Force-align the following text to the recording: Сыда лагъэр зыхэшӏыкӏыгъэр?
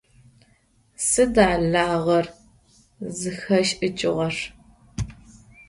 Сыда 1.07 1.49
лагъэр 1.71 2.27
зыхэшӏыкӏыгъэр? 3.17 4.35